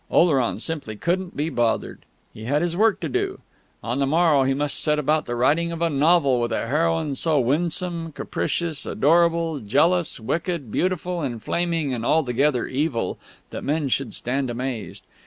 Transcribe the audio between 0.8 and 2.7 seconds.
couldn't be bothered. He had